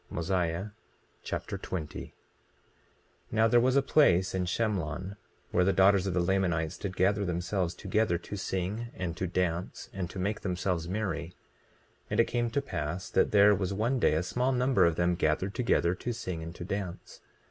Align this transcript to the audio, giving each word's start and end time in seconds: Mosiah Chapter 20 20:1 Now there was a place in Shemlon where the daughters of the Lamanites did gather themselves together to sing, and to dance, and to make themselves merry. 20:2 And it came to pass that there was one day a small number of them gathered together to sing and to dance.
Mosiah 0.09 0.69
Chapter 1.23 1.59
20 1.59 2.05
20:1 2.05 2.11
Now 3.31 3.47
there 3.47 3.59
was 3.59 3.75
a 3.75 3.83
place 3.83 4.33
in 4.33 4.45
Shemlon 4.45 5.15
where 5.51 5.63
the 5.63 5.71
daughters 5.71 6.07
of 6.07 6.15
the 6.15 6.19
Lamanites 6.19 6.79
did 6.79 6.95
gather 6.97 7.23
themselves 7.23 7.75
together 7.75 8.17
to 8.17 8.35
sing, 8.35 8.87
and 8.95 9.15
to 9.15 9.27
dance, 9.27 9.91
and 9.93 10.09
to 10.09 10.17
make 10.17 10.41
themselves 10.41 10.89
merry. 10.89 11.25
20:2 12.07 12.07
And 12.09 12.19
it 12.19 12.25
came 12.25 12.49
to 12.49 12.61
pass 12.63 13.11
that 13.11 13.29
there 13.29 13.53
was 13.53 13.75
one 13.75 13.99
day 13.99 14.15
a 14.15 14.23
small 14.23 14.51
number 14.51 14.85
of 14.87 14.95
them 14.95 15.13
gathered 15.13 15.53
together 15.53 15.93
to 15.93 16.13
sing 16.13 16.41
and 16.41 16.55
to 16.55 16.65
dance. 16.65 17.19